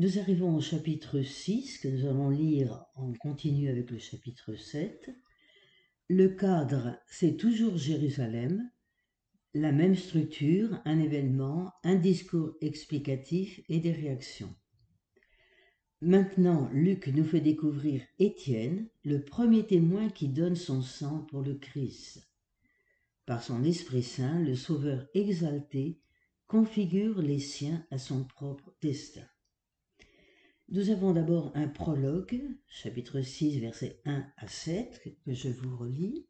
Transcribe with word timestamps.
Nous 0.00 0.20
arrivons 0.20 0.54
au 0.54 0.60
chapitre 0.60 1.22
6 1.22 1.78
que 1.78 1.88
nous 1.88 2.06
allons 2.06 2.30
lire 2.30 2.84
en 2.94 3.12
continu 3.14 3.68
avec 3.68 3.90
le 3.90 3.98
chapitre 3.98 4.54
7. 4.54 5.10
Le 6.06 6.28
cadre, 6.28 6.96
c'est 7.08 7.36
toujours 7.36 7.76
Jérusalem, 7.76 8.70
la 9.54 9.72
même 9.72 9.96
structure, 9.96 10.80
un 10.84 11.00
événement, 11.00 11.72
un 11.82 11.96
discours 11.96 12.52
explicatif 12.60 13.60
et 13.68 13.80
des 13.80 13.90
réactions. 13.90 14.54
Maintenant, 16.00 16.70
Luc 16.72 17.08
nous 17.08 17.24
fait 17.24 17.40
découvrir 17.40 18.00
Étienne, 18.20 18.88
le 19.02 19.24
premier 19.24 19.66
témoin 19.66 20.10
qui 20.10 20.28
donne 20.28 20.54
son 20.54 20.80
sang 20.80 21.26
pour 21.28 21.42
le 21.42 21.54
Christ. 21.54 22.30
Par 23.26 23.42
son 23.42 23.64
Esprit 23.64 24.04
Saint, 24.04 24.38
le 24.44 24.54
Sauveur 24.54 25.08
exalté 25.14 25.98
configure 26.46 27.20
les 27.20 27.40
siens 27.40 27.84
à 27.90 27.98
son 27.98 28.22
propre 28.22 28.72
destin. 28.80 29.26
Nous 30.70 30.90
avons 30.90 31.14
d'abord 31.14 31.50
un 31.54 31.66
prologue, 31.66 32.42
chapitre 32.66 33.22
6, 33.22 33.58
versets 33.58 34.02
1 34.04 34.22
à 34.36 34.48
7, 34.48 35.02
que 35.24 35.32
je 35.32 35.48
vous 35.48 35.74
relis. 35.74 36.26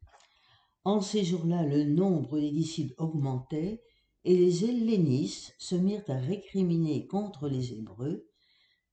En 0.85 1.01
ces 1.01 1.25
jours-là, 1.25 1.65
le 1.65 1.83
nombre 1.83 2.39
des 2.39 2.51
disciples 2.51 2.93
augmentait, 2.99 3.83
et 4.23 4.37
les 4.37 4.63
hellénistes 4.63 5.53
se 5.59 5.75
mirent 5.75 6.09
à 6.09 6.15
récriminer 6.15 7.05
contre 7.05 7.49
les 7.49 7.73
Hébreux, 7.73 8.29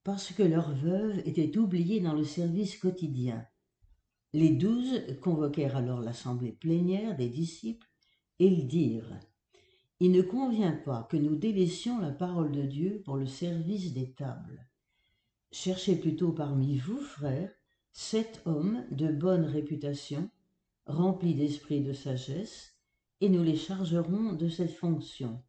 parce 0.03 0.33
que 0.33 0.43
leurs 0.43 0.75
veuves 0.75 1.19
étaient 1.25 1.57
oubliées 1.57 2.01
dans 2.01 2.13
le 2.13 2.25
service 2.25 2.77
quotidien. 2.77 3.47
Les 4.33 4.49
douze 4.49 5.01
convoquèrent 5.21 5.77
alors 5.77 6.01
l'assemblée 6.01 6.51
plénière 6.51 7.15
des 7.15 7.29
disciples 7.29 7.87
et 8.39 8.47
ils 8.47 8.67
dirent 8.67 9.17
Il 10.01 10.11
ne 10.11 10.21
convient 10.21 10.75
pas 10.83 11.07
que 11.09 11.15
nous 11.15 11.37
délaissions 11.37 11.99
la 11.99 12.11
parole 12.11 12.51
de 12.51 12.63
Dieu 12.63 13.01
pour 13.05 13.15
le 13.15 13.27
service 13.27 13.93
des 13.93 14.11
tables. 14.11 14.66
Cherchez 15.51 15.95
plutôt 15.95 16.31
parmi 16.31 16.77
vous, 16.77 16.99
frères, 16.99 17.51
sept 17.91 18.41
hommes 18.45 18.85
de 18.91 19.07
bonne 19.07 19.45
réputation, 19.45 20.29
remplis 20.85 21.35
d'esprit 21.35 21.81
de 21.81 21.93
sagesse, 21.93 22.73
et 23.21 23.29
nous 23.29 23.43
les 23.43 23.55
chargerons 23.55 24.33
de 24.33 24.49
cette 24.49 24.73
fonction. 24.73 25.43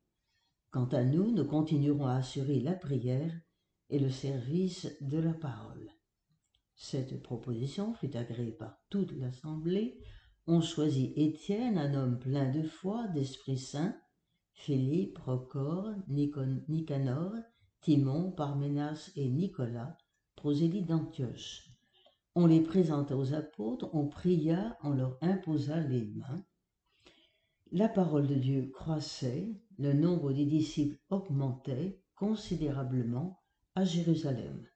Quant 0.71 0.89
à 0.89 1.05
nous, 1.05 1.31
nous 1.31 1.45
continuerons 1.45 2.07
à 2.07 2.17
assurer 2.17 2.61
la 2.61 2.75
prière 2.75 3.33
et 3.91 3.99
le 3.99 4.11
service 4.11 4.97
de 5.01 5.19
la 5.19 5.35
parole. 5.35 5.91
Cette 6.75 7.23
proposition 7.23 7.95
fut 7.95 8.17
agréée 8.17 8.53
par 8.53 8.79
toute 8.89 9.13
l'assemblée 9.13 10.01
on 10.51 10.63
choisit 10.63 11.13
Étienne, 11.19 11.77
un 11.77 11.93
homme 11.93 12.19
plein 12.19 12.51
de 12.51 12.63
foi, 12.63 13.07
d'Esprit 13.09 13.59
Saint, 13.59 13.95
Philippe, 14.55 15.19
Procor, 15.19 15.93
Nicanor, 16.09 17.35
Timon, 17.81 18.33
Parménas 18.33 19.11
et 19.17 19.29
Nicolas, 19.29 19.97
prosélytes 20.37 20.87
d'Antioche. 20.87 21.71
On 22.35 22.47
les 22.47 22.61
présenta 22.61 23.17
aux 23.17 23.35
apôtres, 23.35 23.89
on 23.95 24.09
pria, 24.09 24.77
on 24.83 24.91
leur 24.91 25.19
imposa 25.23 25.81
les 25.81 26.05
mains. 26.05 26.45
La 27.73 27.89
parole 27.89 28.27
de 28.27 28.35
Dieu 28.35 28.71
croissait, 28.73 29.49
le 29.79 29.93
nombre 29.93 30.33
des 30.33 30.47
disciples 30.47 30.99
augmentait 31.11 32.01
considérablement 32.15 33.43
à 33.75 33.85
Jérusalem. 33.85 34.67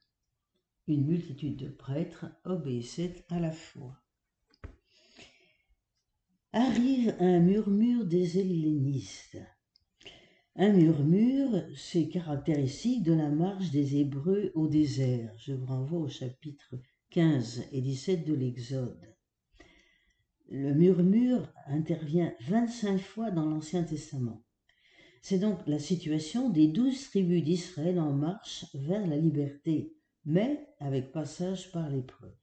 Une 0.86 1.07
multitude 1.07 1.57
de 1.57 1.68
prêtres 1.68 2.27
obéissaient 2.45 3.24
à 3.30 3.41
la 3.41 3.52
foi 3.52 4.02
arrive 6.52 7.14
un 7.18 7.41
murmure 7.41 8.05
des 8.05 8.39
hellénistes. 8.39 9.39
Un 10.57 10.74
murmure, 10.74 11.64
c'est 11.74 12.11
caractéristique 12.11 13.02
de 13.02 13.14
la 13.14 13.30
marche 13.30 13.70
des 13.70 13.96
Hébreux 13.96 14.52
au 14.55 14.68
désert. 14.68 15.33
Je 15.39 15.55
vous 15.55 15.64
renvoie 15.64 16.01
au 16.01 16.08
chapitre 16.08 16.74
15 17.08 17.68
et 17.73 17.80
17 17.80 18.27
de 18.27 18.35
l'Exode. 18.35 19.14
Le 20.51 20.74
murmure 20.74 21.51
intervient 21.68 22.35
25 22.48 23.01
fois 23.01 23.30
dans 23.30 23.46
l'Ancien 23.46 23.83
Testament. 23.83 24.42
C'est 25.23 25.39
donc 25.39 25.58
la 25.67 25.79
situation 25.79 26.51
des 26.51 26.68
douze 26.68 27.08
tribus 27.08 27.42
d'Israël 27.42 27.98
en 27.98 28.12
marche 28.12 28.67
vers 28.74 29.07
la 29.07 29.17
liberté, 29.17 29.96
mais 30.27 30.68
avec 30.80 31.12
passage 31.12 31.73
par 31.73 31.89
l'épreuve. 31.89 32.36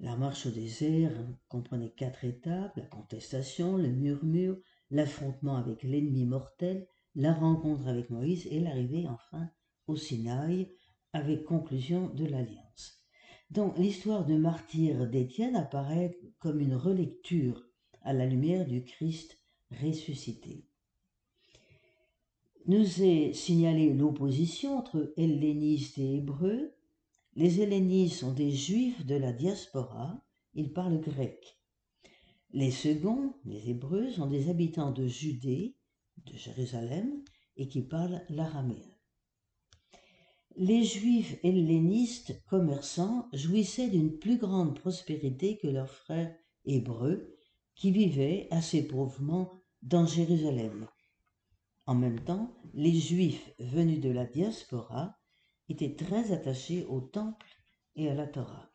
La 0.00 0.16
marche 0.16 0.46
au 0.46 0.50
désert 0.50 1.12
comprenait 1.48 1.92
quatre 1.94 2.24
étapes, 2.24 2.76
la 2.76 2.86
contestation, 2.86 3.76
le 3.76 3.88
murmure, 3.88 4.56
l'affrontement 4.90 5.56
avec 5.56 5.82
l'ennemi 5.82 6.24
mortel, 6.24 6.86
la 7.14 7.32
rencontre 7.32 7.88
avec 7.88 8.10
Moïse 8.10 8.46
et 8.50 8.60
l'arrivée 8.60 9.06
enfin 9.08 9.48
au 9.86 9.96
Sinaï 9.96 10.70
avec 11.12 11.44
conclusion 11.44 12.08
de 12.10 12.26
l'alliance. 12.26 13.02
Donc 13.50 13.78
l'histoire 13.78 14.26
de 14.26 14.36
martyr 14.36 15.08
d'Étienne 15.08 15.56
apparaît 15.56 16.18
comme 16.38 16.60
une 16.60 16.74
relecture 16.74 17.64
à 18.02 18.12
la 18.12 18.26
lumière 18.26 18.66
du 18.66 18.84
Christ 18.84 19.38
ressuscité. 19.70 20.66
Nous 22.66 23.02
est 23.02 23.32
signalé 23.32 23.92
l'opposition 23.94 24.76
entre 24.76 25.12
hellénistes 25.16 25.98
et 25.98 26.16
hébreux, 26.16 26.74
les 27.36 27.60
hellénistes 27.60 28.20
sont 28.20 28.32
des 28.32 28.50
juifs 28.50 29.06
de 29.06 29.14
la 29.14 29.32
diaspora, 29.32 30.20
ils 30.54 30.72
parlent 30.72 31.00
grec. 31.00 31.55
Les 32.56 32.70
seconds, 32.70 33.34
les 33.44 33.68
hébreux, 33.68 34.10
sont 34.12 34.28
des 34.28 34.48
habitants 34.48 34.90
de 34.90 35.06
Judée, 35.06 35.76
de 36.24 36.34
Jérusalem, 36.38 37.22
et 37.58 37.68
qui 37.68 37.82
parlent 37.82 38.22
l'araméen. 38.30 38.96
Les 40.56 40.82
juifs 40.82 41.38
hellénistes 41.42 42.42
commerçants 42.46 43.28
jouissaient 43.34 43.90
d'une 43.90 44.18
plus 44.18 44.38
grande 44.38 44.74
prospérité 44.74 45.58
que 45.58 45.66
leurs 45.66 45.92
frères 45.92 46.34
hébreux, 46.64 47.36
qui 47.74 47.90
vivaient 47.90 48.48
assez 48.50 48.88
pauvrement 48.88 49.52
dans 49.82 50.06
Jérusalem. 50.06 50.88
En 51.84 51.94
même 51.94 52.24
temps, 52.24 52.56
les 52.72 52.98
juifs 52.98 53.52
venus 53.58 54.00
de 54.00 54.08
la 54.08 54.24
diaspora 54.24 55.18
était 55.68 55.94
très 55.94 56.32
attaché 56.32 56.86
au 56.86 57.02
temple 57.02 57.46
et 57.96 58.08
à 58.08 58.14
la 58.14 58.26
Torah. 58.26 58.72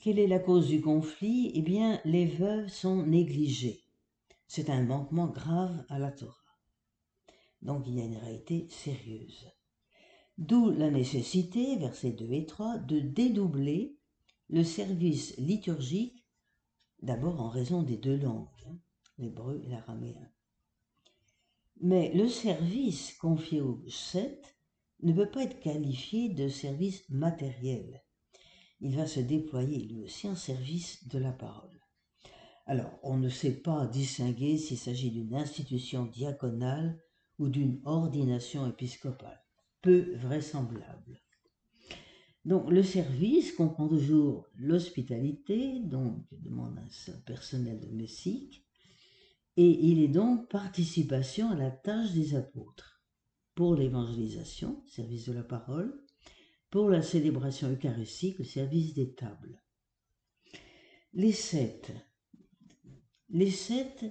Quelle 0.00 0.20
est 0.20 0.28
la 0.28 0.38
cause 0.38 0.68
du 0.68 0.80
conflit? 0.80 1.50
Eh 1.54 1.62
bien, 1.62 2.00
les 2.04 2.26
veuves 2.26 2.68
sont 2.68 3.04
négligées. 3.04 3.82
C'est 4.46 4.70
un 4.70 4.84
manquement 4.84 5.26
grave 5.26 5.84
à 5.88 5.98
la 5.98 6.12
Torah. 6.12 6.34
Donc 7.62 7.82
il 7.86 7.96
y 7.96 8.00
a 8.00 8.04
une 8.04 8.16
réalité 8.16 8.68
sérieuse. 8.70 9.50
D'où 10.38 10.70
la 10.70 10.92
nécessité, 10.92 11.76
versets 11.76 12.12
2 12.12 12.32
et 12.32 12.46
3, 12.46 12.78
de 12.78 13.00
dédoubler 13.00 13.96
le 14.48 14.62
service 14.62 15.36
liturgique, 15.36 16.24
d'abord 17.02 17.40
en 17.40 17.48
raison 17.48 17.82
des 17.82 17.96
deux 17.96 18.16
langues, 18.16 18.46
hein, 18.68 18.78
l'hébreu 19.18 19.60
et 19.64 19.68
l'araméen. 19.68 20.30
Mais 21.80 22.12
le 22.14 22.28
service 22.28 23.14
confié 23.14 23.60
aux 23.60 23.82
sept 23.88 24.56
ne 25.02 25.12
peut 25.12 25.30
pas 25.30 25.42
être 25.42 25.58
qualifié 25.58 26.28
de 26.28 26.48
service 26.48 27.08
matériel. 27.08 28.04
Il 28.80 28.96
va 28.96 29.06
se 29.06 29.20
déployer 29.20 29.78
lui 29.78 30.02
aussi 30.02 30.28
en 30.28 30.36
service 30.36 31.08
de 31.08 31.18
la 31.18 31.32
parole. 31.32 31.80
Alors, 32.66 32.98
on 33.02 33.16
ne 33.16 33.28
sait 33.28 33.60
pas 33.62 33.86
distinguer 33.86 34.58
s'il 34.58 34.78
s'agit 34.78 35.10
d'une 35.10 35.34
institution 35.34 36.04
diaconale 36.04 37.02
ou 37.38 37.48
d'une 37.48 37.80
ordination 37.84 38.68
épiscopale. 38.68 39.42
Peu 39.80 40.14
vraisemblable. 40.16 41.20
Donc, 42.44 42.70
le 42.70 42.82
service 42.82 43.52
comprend 43.52 43.88
toujours 43.88 44.46
l'hospitalité, 44.56 45.80
donc 45.80 46.26
demande 46.32 46.78
un 46.78 47.12
personnel 47.26 47.80
domestique, 47.80 48.64
et 49.56 49.86
il 49.86 50.00
est 50.00 50.08
donc 50.08 50.48
participation 50.48 51.50
à 51.50 51.56
la 51.56 51.70
tâche 51.70 52.12
des 52.12 52.36
apôtres 52.36 53.02
pour 53.54 53.74
l'évangélisation, 53.74 54.84
service 54.86 55.28
de 55.28 55.32
la 55.32 55.42
parole, 55.42 56.00
pour 56.70 56.90
la 56.90 57.02
célébration 57.02 57.70
eucharistique, 57.70 58.38
le 58.38 58.44
service 58.44 58.94
des 58.94 59.14
tables. 59.14 59.62
Les 61.12 61.32
sept. 61.32 61.92
Les 63.30 63.50
sept, 63.50 64.04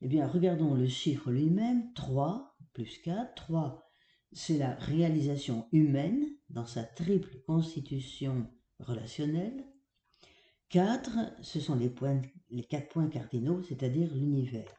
eh 0.00 0.08
bien, 0.08 0.26
regardons 0.26 0.74
le 0.74 0.86
chiffre 0.86 1.30
lui-même, 1.30 1.92
3 1.94 2.56
plus 2.72 2.98
4. 2.98 3.34
3, 3.34 3.90
c'est 4.32 4.58
la 4.58 4.74
réalisation 4.74 5.68
humaine 5.72 6.24
dans 6.48 6.66
sa 6.66 6.84
triple 6.84 7.40
constitution 7.46 8.48
relationnelle. 8.78 9.66
4, 10.70 11.42
ce 11.42 11.60
sont 11.60 11.74
les, 11.74 11.92
les 12.50 12.64
quatre 12.64 12.88
points 12.88 13.08
cardinaux, 13.08 13.62
c'est-à-dire 13.62 14.14
l'univers. 14.14 14.72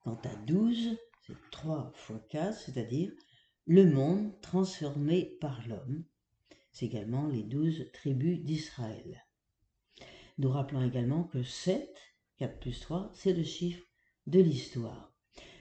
Quant 0.00 0.20
à 0.24 0.34
12, 0.46 0.96
c'est 1.26 1.50
3 1.50 1.92
fois 1.94 2.20
4, 2.30 2.54
c'est-à-dire 2.54 3.12
le 3.66 3.90
monde 3.90 4.38
transformé 4.40 5.36
par 5.40 5.66
l'homme. 5.68 6.04
C'est 6.72 6.86
également 6.86 7.26
les 7.28 7.42
douze 7.42 7.90
tribus 7.92 8.40
d'Israël. 8.40 9.26
Nous 10.38 10.50
rappelons 10.50 10.82
également 10.82 11.24
que 11.24 11.42
7, 11.42 11.88
4 12.38 12.58
plus 12.60 12.80
3, 12.80 13.10
c'est 13.14 13.32
le 13.32 13.42
chiffre 13.42 13.84
de 14.26 14.40
l'histoire. 14.40 15.12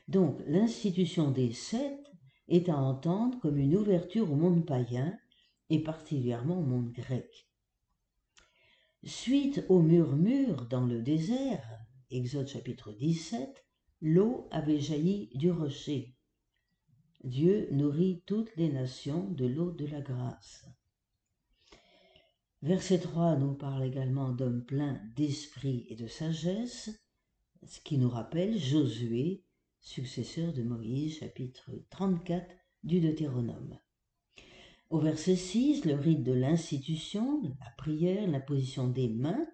Donc 0.08 0.40
l'institution 0.48 1.32
des 1.32 1.52
sept 1.52 2.00
est 2.48 2.70
à 2.70 2.78
entendre 2.78 3.40
comme 3.40 3.58
une 3.58 3.76
ouverture 3.76 4.32
au 4.32 4.36
monde 4.36 4.66
païen 4.66 5.18
et 5.70 5.84
particulièrement 5.84 6.60
au 6.60 6.64
monde 6.64 6.92
grec. 6.92 7.48
Suite 9.04 9.64
au 9.70 9.82
murmure 9.82 10.66
dans 10.66 10.86
le 10.86 11.02
désert, 11.02 11.80
Exode 12.12 12.48
chapitre 12.48 12.92
17, 12.92 13.66
l'eau 14.02 14.48
avait 14.52 14.80
jailli 14.80 15.30
du 15.36 15.52
rocher. 15.52 16.16
Dieu 17.24 17.68
nourrit 17.72 18.24
toutes 18.26 18.56
les 18.56 18.70
nations 18.70 19.30
de 19.30 19.46
l'eau 19.46 19.72
de 19.72 19.86
la 19.86 20.02
grâce. 20.02 20.66
Verset 22.62 23.00
3 23.00 23.38
nous 23.38 23.54
parle 23.54 23.86
également 23.86 24.34
d'hommes 24.34 24.66
pleins 24.66 25.00
d'esprit 25.16 25.86
et 25.88 25.96
de 25.96 26.08
sagesse, 26.08 26.90
ce 27.66 27.80
qui 27.80 27.98
nous 27.98 28.10
rappelle 28.10 28.60
Josué, 28.60 29.46
successeur 29.80 30.52
de 30.52 30.64
Moïse, 30.64 31.20
chapitre 31.20 31.72
34 31.90 32.46
du 32.84 33.00
Deutéronome. 33.00 33.80
Au 34.90 35.00
verset 35.00 35.38
6, 35.38 35.86
le 35.86 35.96
rite 35.96 36.24
de 36.24 36.34
l'institution, 36.34 37.42
la 37.44 37.72
prière, 37.78 38.28
la 38.28 38.42
position 38.42 38.90
des 38.90 39.08
mains, 39.08 39.48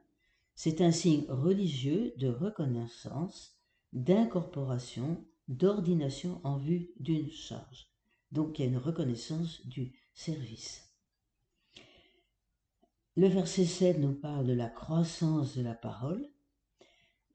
c'est 0.55 0.81
un 0.81 0.91
signe 0.91 1.25
religieux 1.29 2.11
de 2.17 2.29
reconnaissance, 2.29 3.55
d'incorporation, 3.93 5.23
d'ordination 5.47 6.41
en 6.43 6.57
vue 6.57 6.89
d'une 6.99 7.29
charge. 7.29 7.87
Donc 8.31 8.57
il 8.57 8.63
y 8.63 8.65
a 8.65 8.71
une 8.71 8.77
reconnaissance 8.77 9.63
du 9.67 9.93
service. 10.15 10.84
Le 13.17 13.29
verset 13.29 13.63
7 13.63 13.99
nous 13.99 14.11
parle 14.11 14.45
de 14.45 14.51
la 14.51 14.67
croissance 14.67 15.55
de 15.55 15.63
la 15.63 15.73
parole. 15.73 16.27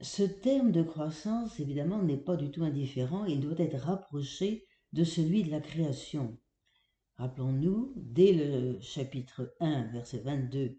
Ce 0.03 0.23
terme 0.23 0.73
de 0.73 0.83
croissance, 0.83 1.59
évidemment, 1.59 2.03
n'est 2.03 2.19
pas 2.19 2.37
du 2.37 2.51
tout 2.51 2.65
indifférent, 2.65 3.25
il 3.25 3.41
doit 3.41 3.59
être 3.59 3.79
rapproché 3.79 4.67
de 4.93 5.05
celui 5.05 5.43
de 5.43 5.51
la 5.51 5.61
création. 5.61 6.37
Rappelons-nous, 7.17 7.95
dès 7.97 8.35
le 8.35 8.79
chapitre 8.83 9.55
1, 9.61 9.91
verset 9.93 10.19
22 10.19 10.77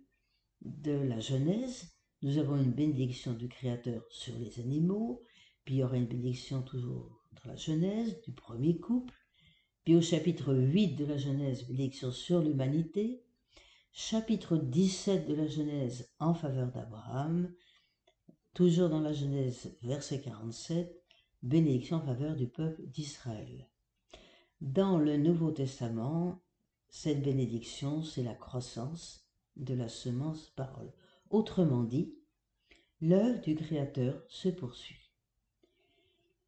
de 0.62 0.92
la 0.92 1.19
Genèse, 1.19 1.95
nous 2.21 2.38
avons 2.38 2.57
une 2.57 2.71
bénédiction 2.71 3.33
du 3.33 3.48
Créateur 3.48 4.03
sur 4.12 4.38
les 4.38 4.59
animaux, 4.59 5.24
puis 5.65 5.75
il 5.75 5.77
y 5.80 5.83
aura 5.83 5.98
une 5.98 6.06
bénédiction 6.06 6.62
toujours 6.62 7.24
dans 7.31 7.50
la 7.50 7.56
Genèse 7.56 8.21
du 8.21 8.33
premier 8.33 8.80
couple, 8.80 9.15
puis 9.83 9.95
au 9.95 10.01
chapitre 10.01 10.53
8 10.53 10.89
de 10.89 11.06
la 11.06 11.18
Genèse, 11.18 11.65
bénédiction 11.65 12.12
sur 12.12 12.44
l'humanité, 12.44 13.24
chapitre 13.93 14.55
17 14.55 15.27
de 15.27 15.35
la 15.35 15.47
Genèse 15.47 16.09
en 16.19 16.33
faveur 16.33 16.71
d'Abraham, 16.71 17.53
toujours 18.53 18.88
dans 18.88 19.01
la 19.01 19.11
Genèse, 19.11 19.77
verset 19.81 20.21
47, 20.21 21.03
bénédiction 21.43 21.97
en 21.97 22.05
faveur 22.05 22.38
du 22.38 22.47
peuple 22.47 22.81
d'Israël. 22.88 23.69
Dans 24.61 24.97
le 24.97 25.17
Nouveau 25.17 25.51
Testament, 25.51 26.41
cette 26.89 27.21
bénédiction, 27.21 28.01
c'est 28.01 28.23
la 28.23 28.33
croissance 28.33 29.27
de 29.57 29.73
la 29.73 29.89
semence 29.89 30.51
parole. 30.51 30.93
Autrement 31.29 31.83
dit, 31.83 32.13
l'œuvre 33.01 33.41
du 33.41 33.55
Créateur 33.55 34.23
se 34.29 34.47
poursuit. 34.47 35.11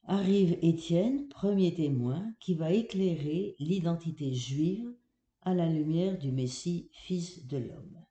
Arrive 0.05 0.57
Étienne, 0.61 1.27
premier 1.27 1.73
témoin, 1.73 2.33
qui 2.39 2.53
va 2.53 2.71
éclairer 2.71 3.55
l'identité 3.59 4.33
juive 4.33 4.93
à 5.45 5.53
la 5.53 5.67
lumière 5.67 6.17
du 6.17 6.31
Messie, 6.31 6.89
Fils 6.93 7.45
de 7.47 7.57
l'homme. 7.57 8.05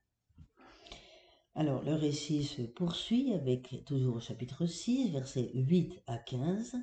Alors, 1.55 1.82
le 1.82 1.94
récit 1.94 2.44
se 2.44 2.62
poursuit 2.62 3.32
avec 3.32 3.84
toujours 3.87 4.17
au 4.17 4.20
chapitre 4.20 4.67
6, 4.67 5.11
versets 5.11 5.50
8 5.55 6.02
à 6.06 6.19
15. 6.19 6.76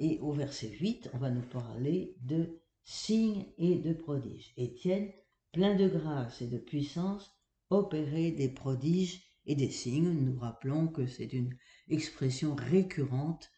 Et 0.00 0.18
au 0.20 0.32
verset 0.32 0.70
8, 0.70 1.10
on 1.14 1.18
va 1.18 1.30
nous 1.30 1.46
parler 1.48 2.14
de 2.20 2.60
signes 2.84 3.46
et 3.56 3.76
de 3.76 3.92
prodiges. 3.92 4.52
Étienne, 4.56 5.10
plein 5.52 5.74
de 5.74 5.88
grâce 5.88 6.42
et 6.42 6.46
de 6.46 6.58
puissance, 6.58 7.30
opérait 7.70 8.30
des 8.30 8.48
prodiges 8.48 9.22
et 9.46 9.56
des 9.56 9.70
signes. 9.70 10.10
Nous 10.10 10.38
rappelons 10.38 10.88
que 10.88 11.06
c'est 11.06 11.32
une 11.32 11.56
expression 11.88 12.54
récurrente 12.54 13.50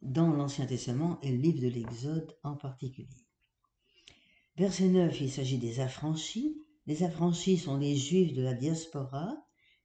dans 0.00 0.32
l'Ancien 0.32 0.66
Testament 0.66 1.20
et 1.22 1.30
le 1.30 1.38
livre 1.38 1.60
de 1.60 1.68
l'Exode 1.68 2.36
en 2.42 2.56
particulier. 2.56 3.21
Verset 4.56 4.88
9, 4.88 5.20
il 5.20 5.30
s'agit 5.30 5.58
des 5.58 5.80
affranchis. 5.80 6.62
Les 6.86 7.04
affranchis 7.04 7.56
sont 7.56 7.78
les 7.78 7.96
juifs 7.96 8.34
de 8.34 8.42
la 8.42 8.52
diaspora 8.52 9.34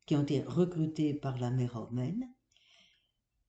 qui 0.06 0.16
ont 0.16 0.24
été 0.24 0.42
recrutés 0.42 1.14
par 1.14 1.38
la 1.38 1.52
mer 1.52 1.74
romaine. 1.74 2.28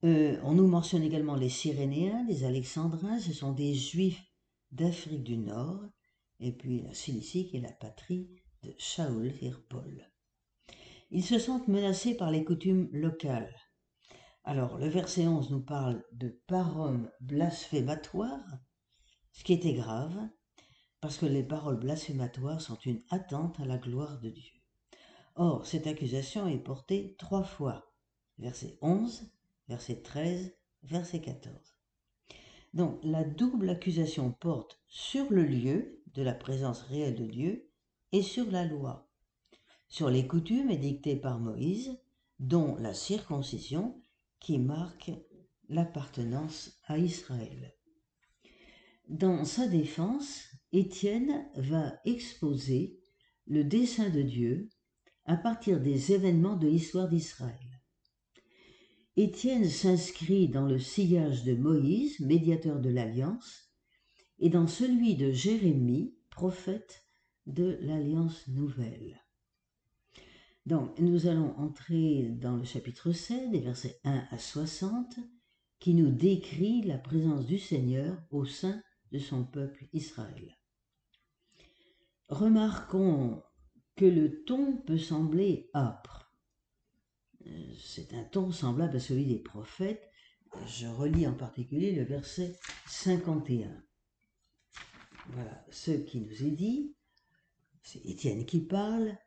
Euh, 0.05 0.39
on 0.43 0.53
nous 0.53 0.67
mentionne 0.67 1.03
également 1.03 1.35
les 1.35 1.49
Cyrénéens, 1.49 2.25
les 2.29 2.45
Alexandrins, 2.45 3.19
ce 3.19 3.33
sont 3.33 3.51
des 3.51 3.73
Juifs 3.73 4.23
d'Afrique 4.71 5.23
du 5.23 5.37
Nord, 5.37 5.83
et 6.39 6.53
puis 6.53 6.83
la 6.83 6.93
Cilicie 6.93 7.47
qui 7.47 7.57
est 7.57 7.61
la 7.61 7.73
patrie 7.73 8.29
de 8.63 8.73
Shaul 8.77 9.33
et 9.41 9.51
Paul. 9.67 10.09
Ils 11.11 11.25
se 11.25 11.37
sentent 11.37 11.67
menacés 11.67 12.15
par 12.15 12.31
les 12.31 12.45
coutumes 12.45 12.87
locales. 12.93 13.53
Alors, 14.45 14.77
le 14.77 14.87
verset 14.87 15.27
11 15.27 15.49
nous 15.49 15.63
parle 15.63 16.01
de 16.13 16.29
paroles 16.47 17.11
blasphématoires, 17.19 18.57
ce 19.33 19.43
qui 19.43 19.53
était 19.53 19.73
grave, 19.73 20.17
parce 21.01 21.17
que 21.17 21.25
les 21.25 21.43
paroles 21.43 21.79
blasphématoires 21.79 22.61
sont 22.61 22.77
une 22.85 23.01
attente 23.09 23.59
à 23.59 23.65
la 23.65 23.77
gloire 23.77 24.19
de 24.19 24.29
Dieu. 24.29 24.53
Or, 25.35 25.65
cette 25.65 25.87
accusation 25.87 26.47
est 26.47 26.59
portée 26.59 27.15
trois 27.17 27.43
fois. 27.43 27.93
Verset 28.37 28.77
11, 28.81 29.31
verset 29.67 30.01
13, 30.01 30.53
verset 30.83 31.21
14. 31.21 31.55
Donc, 32.73 32.99
la 33.03 33.23
double 33.23 33.69
accusation 33.69 34.31
porte 34.31 34.79
sur 34.87 35.31
le 35.31 35.43
lieu 35.43 36.03
de 36.13 36.21
la 36.21 36.33
présence 36.33 36.81
réelle 36.81 37.15
de 37.15 37.25
Dieu 37.25 37.71
et 38.11 38.21
sur 38.21 38.49
la 38.51 38.65
loi, 38.65 39.09
sur 39.87 40.09
les 40.09 40.27
coutumes 40.27 40.69
édictées 40.69 41.15
par 41.15 41.39
Moïse, 41.39 41.97
dont 42.39 42.75
la 42.77 42.93
circoncision 42.93 44.01
qui 44.39 44.57
marque 44.57 45.11
l'appartenance 45.67 46.79
à 46.87 46.97
Israël. 46.97 47.75
Dans 49.07 49.43
sa 49.45 49.67
défense, 49.67 50.48
Étienne 50.71 51.49
va 51.55 51.99
exposer 52.05 52.99
le 53.47 53.63
dessein 53.63 54.09
de 54.09 54.21
Dieu 54.21 54.69
à 55.25 55.35
partir 55.35 55.79
des 55.79 56.11
événements 56.11 56.57
de 56.57 56.67
l'histoire 56.67 57.09
d'Israël. 57.09 57.81
Étienne 59.15 59.65
s'inscrit 59.65 60.47
dans 60.47 60.67
le 60.67 60.77
sillage 60.77 61.43
de 61.43 61.55
Moïse, 61.55 62.19
médiateur 62.19 62.79
de 62.79 62.89
l'Alliance, 62.89 63.71
et 64.37 64.49
dans 64.49 64.67
celui 64.67 65.15
de 65.15 65.31
Jérémie, 65.31 66.15
prophète 66.29 67.03
de 67.47 67.79
l'Alliance 67.81 68.47
nouvelle. 68.47 69.19
Donc, 70.67 70.99
nous 70.99 71.25
allons 71.25 71.57
entrer 71.57 72.29
dans 72.29 72.57
le 72.57 72.63
chapitre 72.63 73.11
7, 73.11 73.49
des 73.49 73.59
versets 73.59 73.99
1 74.03 74.27
à 74.29 74.37
60, 74.37 75.15
qui 75.79 75.95
nous 75.95 76.11
décrit 76.11 76.83
la 76.83 76.99
présence 76.99 77.47
du 77.47 77.57
Seigneur 77.57 78.21
au 78.29 78.45
sein 78.45 78.79
de 79.11 79.17
son 79.17 79.43
peuple 79.43 79.87
Israël. 79.93 80.58
Remarquons 82.29 83.41
que 83.95 84.05
le 84.05 84.43
ton 84.43 84.77
peut 84.77 84.99
sembler 84.99 85.71
âpre. 85.73 86.31
C'est 87.79 88.13
un 88.13 88.23
ton 88.23 88.51
semblable 88.51 88.97
à 88.97 88.99
celui 88.99 89.25
des 89.25 89.39
prophètes. 89.39 90.07
Je 90.67 90.85
relis 90.85 91.25
en 91.25 91.33
particulier 91.33 91.91
le 91.91 92.03
verset 92.03 92.55
51. 92.87 93.83
Voilà 95.29 95.65
ce 95.71 95.91
qui 95.91 96.21
nous 96.21 96.43
est 96.43 96.51
dit. 96.51 96.95
C'est 97.81 98.05
Étienne 98.05 98.45
qui 98.45 98.61
parle. 98.61 99.17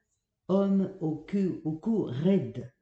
Homme 0.46 0.96
au 1.00 1.16
cul, 1.16 1.60
au 1.64 1.72
cou 1.72 2.04
raide, 2.04 2.72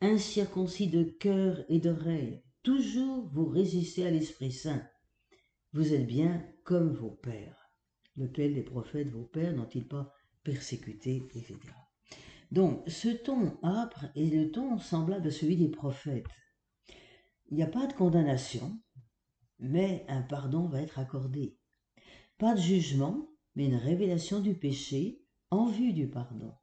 incirconcis 0.00 0.88
de 0.88 1.04
cœur 1.04 1.64
et 1.68 1.78
d'oreille, 1.78 2.42
toujours 2.62 3.28
vous 3.28 3.46
résistez 3.46 4.06
à 4.06 4.10
l'Esprit 4.10 4.52
Saint. 4.52 4.82
Vous 5.72 5.92
êtes 5.92 6.06
bien 6.06 6.44
comme 6.64 6.92
vos 6.92 7.10
pères. 7.10 7.63
Lequel 8.16 8.54
des 8.54 8.62
prophètes, 8.62 9.10
vos 9.10 9.24
pères, 9.24 9.54
n'ont-ils 9.54 9.86
pas 9.86 10.12
persécuté, 10.44 11.16
etc. 11.16 11.56
Donc, 12.50 12.88
ce 12.88 13.08
ton 13.08 13.58
âpre 13.64 14.06
est 14.14 14.32
le 14.32 14.50
ton 14.50 14.78
semblable 14.78 15.26
à 15.26 15.30
celui 15.30 15.56
des 15.56 15.70
prophètes. 15.70 16.26
Il 17.50 17.56
n'y 17.56 17.62
a 17.62 17.68
pas 17.68 17.86
de 17.86 17.92
condamnation, 17.92 18.78
mais 19.58 20.04
un 20.08 20.22
pardon 20.22 20.68
va 20.68 20.82
être 20.82 20.98
accordé. 20.98 21.58
Pas 22.38 22.54
de 22.54 22.60
jugement, 22.60 23.28
mais 23.54 23.66
une 23.66 23.76
révélation 23.76 24.40
du 24.40 24.54
péché 24.54 25.20
en 25.50 25.66
vue 25.66 25.92
du 25.92 26.08
pardon. 26.08 26.54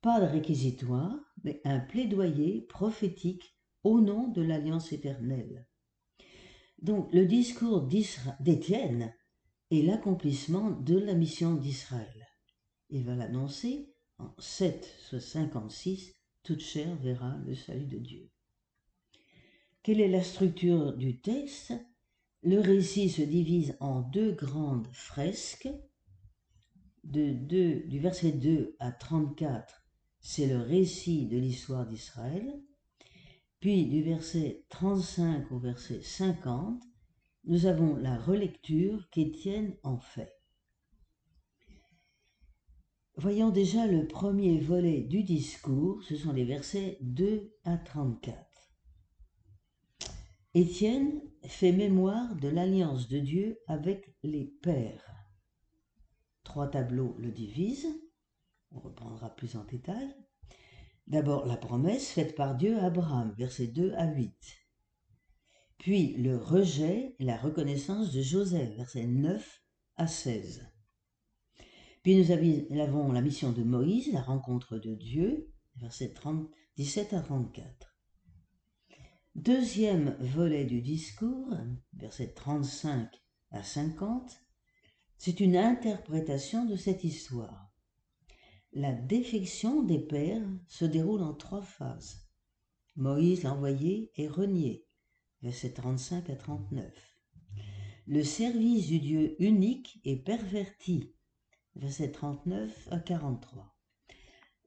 Pas 0.00 0.20
de 0.20 0.26
réquisitoire, 0.26 1.18
mais 1.44 1.60
un 1.64 1.80
plaidoyer 1.80 2.62
prophétique 2.62 3.56
au 3.84 4.00
nom 4.00 4.28
de 4.28 4.42
l'alliance 4.42 4.92
éternelle. 4.92 5.66
Donc 6.80 7.12
le 7.12 7.26
discours 7.26 7.88
d'Étienne 8.40 9.14
est 9.70 9.82
l'accomplissement 9.82 10.70
de 10.70 10.98
la 10.98 11.14
mission 11.14 11.54
d'Israël. 11.54 12.28
Il 12.88 13.04
va 13.04 13.14
l'annoncer 13.14 13.94
en 14.18 14.34
7 14.38 14.88
56, 15.18 16.14
toute 16.42 16.60
chair 16.60 16.96
verra 16.96 17.36
le 17.46 17.54
salut 17.54 17.86
de 17.86 17.98
Dieu. 17.98 18.30
Quelle 19.82 20.00
est 20.00 20.08
la 20.08 20.22
structure 20.22 20.96
du 20.96 21.20
texte? 21.20 21.72
Le 22.42 22.58
récit 22.58 23.08
se 23.08 23.22
divise 23.22 23.76
en 23.80 24.00
deux 24.00 24.32
grandes 24.32 24.88
fresques. 24.92 25.68
De 27.04 27.32
du 27.86 27.98
verset 27.98 28.32
2 28.32 28.76
à 28.78 28.92
34, 28.92 29.86
c'est 30.20 30.46
le 30.46 30.58
récit 30.58 31.26
de 31.26 31.38
l'histoire 31.38 31.86
d'Israël. 31.86 32.60
Puis 33.58 33.86
du 33.86 34.02
verset 34.02 34.64
35 34.68 35.50
au 35.50 35.58
verset 35.58 36.02
50, 36.02 36.82
nous 37.44 37.66
avons 37.66 37.96
la 37.96 38.16
relecture 38.16 39.08
qu'Étienne 39.10 39.76
en 39.82 39.98
fait. 39.98 40.40
Voyons 43.16 43.50
déjà 43.50 43.86
le 43.86 44.06
premier 44.06 44.58
volet 44.60 45.02
du 45.02 45.24
discours, 45.24 46.02
ce 46.04 46.16
sont 46.16 46.32
les 46.32 46.44
versets 46.44 46.98
2 47.02 47.54
à 47.64 47.76
34. 47.76 48.38
Étienne 50.54 51.20
fait 51.44 51.72
mémoire 51.72 52.34
de 52.36 52.48
l'alliance 52.48 53.08
de 53.08 53.18
Dieu 53.18 53.58
avec 53.66 54.16
les 54.22 54.46
pères. 54.62 55.04
Trois 56.44 56.68
tableaux 56.68 57.14
le 57.18 57.30
divisent, 57.30 57.94
on 58.70 58.80
reprendra 58.80 59.34
plus 59.36 59.56
en 59.56 59.64
détail. 59.64 60.14
D'abord 61.06 61.46
la 61.46 61.56
promesse 61.56 62.10
faite 62.10 62.34
par 62.36 62.56
Dieu 62.56 62.78
à 62.78 62.84
Abraham, 62.84 63.34
versets 63.36 63.66
2 63.66 63.92
à 63.94 64.12
8. 64.12 64.59
Puis 65.80 66.12
le 66.18 66.36
rejet 66.36 67.16
et 67.18 67.24
la 67.24 67.38
reconnaissance 67.38 68.12
de 68.12 68.20
Joseph, 68.20 68.76
versets 68.76 69.06
9 69.06 69.62
à 69.96 70.06
16. 70.06 70.70
Puis 72.02 72.16
nous 72.16 72.30
avons 72.30 73.12
la 73.12 73.22
mission 73.22 73.50
de 73.50 73.62
Moïse, 73.62 74.12
la 74.12 74.20
rencontre 74.20 74.76
de 74.76 74.94
Dieu, 74.94 75.50
versets 75.76 76.12
17 76.76 77.14
à 77.14 77.20
34. 77.22 77.96
Deuxième 79.34 80.18
volet 80.20 80.66
du 80.66 80.82
discours, 80.82 81.56
versets 81.94 82.34
35 82.34 83.08
à 83.50 83.62
50, 83.62 84.38
c'est 85.16 85.40
une 85.40 85.56
interprétation 85.56 86.66
de 86.66 86.76
cette 86.76 87.04
histoire. 87.04 87.72
La 88.74 88.92
défection 88.92 89.82
des 89.82 89.98
pères 89.98 90.46
se 90.66 90.84
déroule 90.84 91.22
en 91.22 91.32
trois 91.32 91.62
phases. 91.62 92.28
Moïse 92.96 93.44
l'envoyé 93.44 94.12
est 94.16 94.28
renié, 94.28 94.86
versets 95.42 95.72
35 95.72 96.30
à 96.30 96.36
39. 96.36 96.92
Le 98.06 98.22
service 98.24 98.86
du 98.86 98.98
Dieu 98.98 99.36
unique 99.42 100.00
est 100.04 100.16
perverti, 100.16 101.14
versets 101.76 102.12
39 102.12 102.88
à 102.90 102.98
43. 102.98 103.76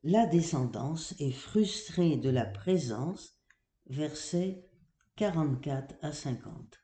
La 0.04 0.26
descendance 0.26 1.16
est 1.20 1.32
frustrée 1.32 2.18
de 2.18 2.30
la 2.30 2.46
présence, 2.46 3.38
versets 3.88 4.68
44 5.16 5.96
à 6.02 6.12
50. 6.12 6.84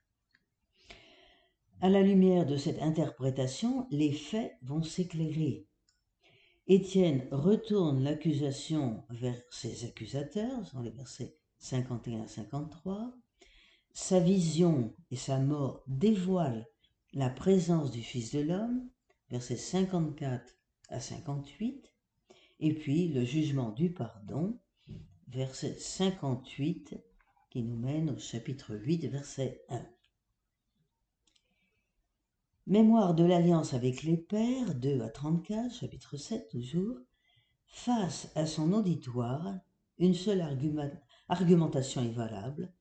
À 1.81 1.89
la 1.89 2.01
lumière 2.01 2.45
de 2.45 2.57
cette 2.57 2.81
interprétation, 2.81 3.87
les 3.89 4.11
faits 4.11 4.57
vont 4.61 4.83
s'éclairer. 4.83 5.65
Étienne 6.67 7.27
retourne 7.31 8.03
l'accusation 8.03 9.03
vers 9.09 9.41
ses 9.49 9.85
accusateurs, 9.85 10.69
dans 10.73 10.81
les 10.81 10.91
versets 10.91 11.37
51 11.59 12.23
à 12.23 12.27
53. 12.27 13.13
Sa 13.93 14.19
vision 14.19 14.93
et 15.11 15.15
sa 15.15 15.39
mort 15.39 15.83
dévoilent 15.87 16.67
la 17.13 17.29
présence 17.29 17.91
du 17.91 18.01
Fils 18.01 18.31
de 18.31 18.39
l'homme, 18.39 18.87
versets 19.29 19.57
54 19.57 20.55
à 20.89 20.99
58, 20.99 21.91
et 22.59 22.73
puis 22.73 23.07
le 23.09 23.23
jugement 23.23 23.71
du 23.71 23.91
pardon, 23.91 24.59
verset 25.27 25.75
58, 25.77 26.95
qui 27.49 27.63
nous 27.63 27.77
mène 27.77 28.11
au 28.11 28.17
chapitre 28.17 28.75
8, 28.75 29.07
verset 29.07 29.63
1. 29.69 29.85
Mémoire 32.67 33.15
de 33.15 33.23
l'alliance 33.23 33.73
avec 33.73 34.03
les 34.03 34.17
pères, 34.17 34.75
2 34.75 35.01
à 35.01 35.09
34, 35.09 35.73
chapitre 35.73 36.17
7 36.17 36.47
toujours. 36.49 36.97
Face 37.65 38.31
à 38.35 38.45
son 38.45 38.73
auditoire, 38.73 39.55
une 39.97 40.13
seule 40.13 40.45
argumentation 41.27 42.03
est 42.03 42.11
valable, 42.11 42.71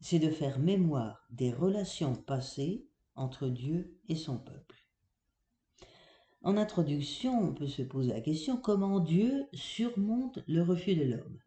c'est 0.00 0.18
de 0.18 0.30
faire 0.30 0.58
mémoire 0.58 1.26
des 1.30 1.52
relations 1.52 2.14
passées 2.14 2.86
entre 3.14 3.48
Dieu 3.48 3.98
et 4.08 4.16
son 4.16 4.38
peuple. 4.38 4.86
En 6.42 6.56
introduction, 6.56 7.40
on 7.40 7.54
peut 7.54 7.66
se 7.66 7.82
poser 7.82 8.12
la 8.12 8.20
question 8.20 8.56
comment 8.56 9.00
Dieu 9.00 9.46
surmonte 9.52 10.38
le 10.46 10.62
refus 10.62 10.94
de 10.94 11.04
l'homme? 11.04 11.40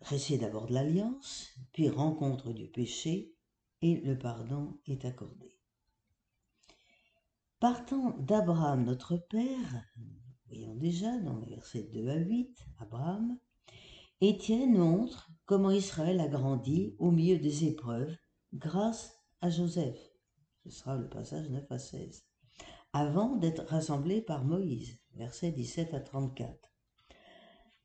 Récit 0.00 0.38
d'abord 0.38 0.66
de 0.66 0.74
l'alliance, 0.74 1.50
puis 1.72 1.90
rencontre 1.90 2.52
du 2.52 2.66
péché, 2.68 3.34
et 3.82 4.00
le 4.00 4.16
pardon 4.16 4.78
est 4.86 5.04
accordé. 5.04 5.58
Partant 7.60 8.16
d'Abraham 8.18 8.84
notre 8.84 9.16
Père, 9.16 9.84
voyons 10.46 10.76
déjà 10.76 11.18
dans 11.18 11.38
les 11.40 11.46
versets 11.46 11.90
2 11.92 12.08
à 12.08 12.16
8, 12.16 12.56
Abraham, 12.78 13.38
Étienne 14.20 14.78
montre 14.78 15.30
comment 15.48 15.70
Israël 15.70 16.20
a 16.20 16.28
grandi 16.28 16.94
au 16.98 17.10
milieu 17.10 17.38
des 17.38 17.64
épreuves 17.64 18.14
grâce 18.52 19.18
à 19.40 19.48
Joseph. 19.48 19.98
Ce 20.62 20.68
sera 20.68 20.94
le 20.94 21.08
passage 21.08 21.48
9 21.48 21.64
à 21.72 21.78
16 21.78 22.22
avant 22.92 23.34
d'être 23.36 23.64
rassemblés 23.64 24.20
par 24.20 24.44
Moïse, 24.44 24.98
versets 25.14 25.50
17 25.50 25.94
à 25.94 26.00
34, 26.00 26.54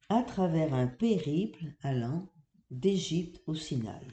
à 0.09 0.23
travers 0.23 0.73
un 0.73 0.87
périple 0.87 1.63
allant 1.81 2.27
d'Égypte 2.69 3.41
au 3.47 3.55
Sinaï. 3.55 4.07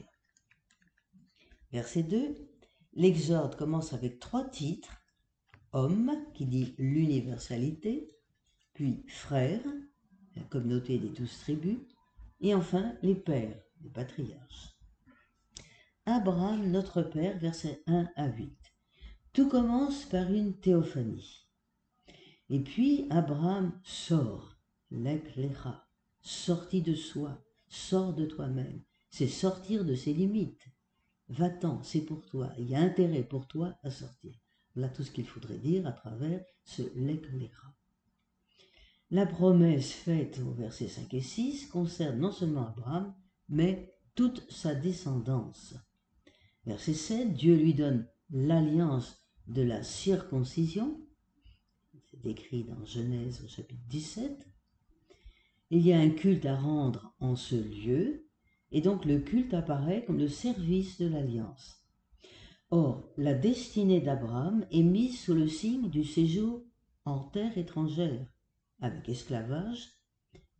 Verset 1.72 2.04
2, 2.04 2.36
l'Exode 2.94 3.56
commence 3.56 3.92
avec 3.92 4.20
trois 4.20 4.48
titres, 4.48 4.96
homme, 5.72 6.12
qui 6.34 6.46
dit 6.46 6.74
l'universalité, 6.78 8.16
puis 8.74 9.04
frère, 9.08 9.62
la 10.36 10.42
communauté 10.44 10.98
des 10.98 11.08
douze 11.08 11.36
tribus, 11.40 11.78
et 12.40 12.54
enfin 12.54 12.94
les 13.02 13.14
pères, 13.14 13.62
les 13.82 13.90
patriarches. 13.90 14.76
Abraham, 16.06 16.70
notre 16.70 17.02
Père, 17.02 17.38
versets 17.38 17.82
1 17.86 18.08
à 18.16 18.28
8. 18.28 18.56
Tout 19.32 19.48
commence 19.48 20.04
par 20.06 20.32
une 20.32 20.58
théophanie. 20.58 21.46
Et 22.48 22.60
puis 22.60 23.06
Abraham 23.10 23.78
sort, 23.84 24.58
l'éclaira, 24.90 25.86
sorti 26.20 26.82
de 26.82 26.94
soi, 26.94 27.40
sort 27.68 28.14
de 28.14 28.26
toi-même. 28.26 28.82
C'est 29.10 29.28
sortir 29.28 29.84
de 29.84 29.94
ses 29.94 30.12
limites. 30.12 30.66
Va-t'en, 31.28 31.82
c'est 31.82 32.00
pour 32.00 32.26
toi. 32.26 32.52
Il 32.58 32.68
y 32.68 32.74
a 32.74 32.80
intérêt 32.80 33.22
pour 33.22 33.46
toi 33.46 33.78
à 33.82 33.90
sortir. 33.90 34.34
Voilà 34.74 34.88
tout 34.88 35.04
ce 35.04 35.10
qu'il 35.12 35.26
faudrait 35.26 35.58
dire 35.58 35.86
à 35.86 35.92
travers 35.92 36.44
ce 36.64 36.82
l'éclaira. 36.96 37.74
La 39.12 39.26
promesse 39.26 39.90
faite 39.90 40.38
au 40.38 40.52
verset 40.52 40.86
5 40.86 41.12
et 41.14 41.20
6 41.20 41.66
concerne 41.66 42.20
non 42.20 42.30
seulement 42.30 42.68
Abraham, 42.68 43.12
mais 43.48 43.92
toute 44.14 44.48
sa 44.48 44.72
descendance. 44.72 45.74
Verset 46.64 46.94
7, 46.94 47.34
Dieu 47.34 47.56
lui 47.56 47.74
donne 47.74 48.06
l'alliance 48.30 49.26
de 49.48 49.62
la 49.62 49.82
circoncision, 49.82 51.00
c'est 52.08 52.22
décrit 52.22 52.62
dans 52.62 52.84
Genèse 52.84 53.42
au 53.44 53.48
chapitre 53.48 53.82
17, 53.88 54.46
il 55.70 55.84
y 55.84 55.92
a 55.92 55.98
un 55.98 56.10
culte 56.10 56.46
à 56.46 56.54
rendre 56.54 57.12
en 57.18 57.34
ce 57.34 57.56
lieu, 57.56 58.28
et 58.70 58.80
donc 58.80 59.04
le 59.04 59.18
culte 59.18 59.54
apparaît 59.54 60.04
comme 60.04 60.18
le 60.18 60.28
service 60.28 60.98
de 60.98 61.08
l'alliance. 61.08 61.84
Or, 62.70 63.10
la 63.16 63.34
destinée 63.34 64.00
d'Abraham 64.00 64.64
est 64.70 64.82
mise 64.82 65.18
sous 65.18 65.34
le 65.34 65.48
signe 65.48 65.90
du 65.90 66.04
séjour 66.04 66.62
en 67.04 67.24
terre 67.24 67.58
étrangère, 67.58 68.28
avec 68.80 69.08
esclavage, 69.08 69.88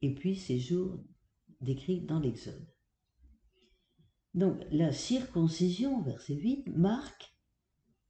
et 0.03 0.15
puis 0.15 0.37
séjour 0.37 0.99
décrit 1.61 2.01
dans 2.01 2.21
l'Exode. 2.21 2.69
Donc 4.35 4.63
la 4.71 4.93
circoncision, 4.93 6.03
verset 6.03 6.35
8, 6.35 6.69
marque 6.77 7.35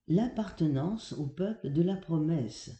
l'appartenance 0.06 1.12
au 1.12 1.26
peuple 1.26 1.72
de 1.72 1.82
la 1.82 1.96
promesse. 1.96 2.70